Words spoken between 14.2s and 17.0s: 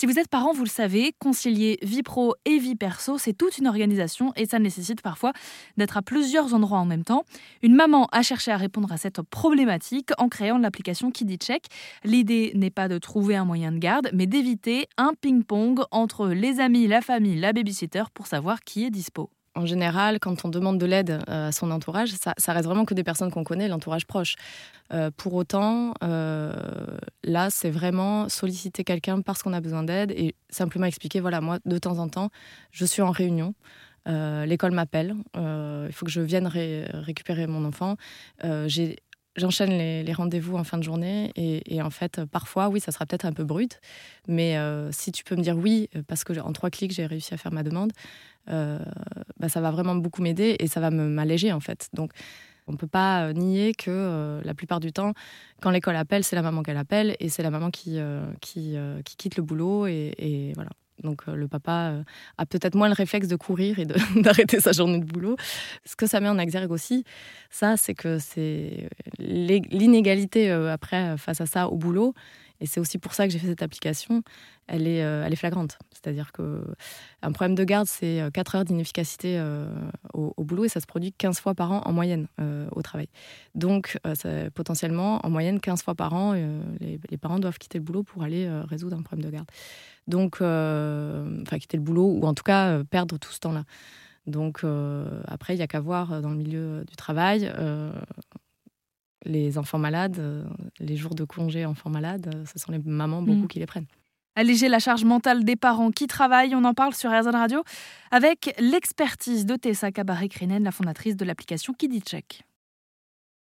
d'éviter un ping-pong entre les amis, la